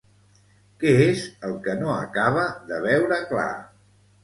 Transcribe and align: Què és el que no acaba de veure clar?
Què 0.83 0.93
és 1.03 1.25
el 1.51 1.53
que 1.67 1.77
no 1.83 1.93
acaba 1.97 2.49
de 2.73 2.83
veure 2.89 3.23
clar? 3.31 3.49